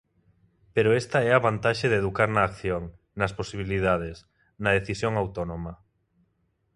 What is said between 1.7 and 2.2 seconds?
de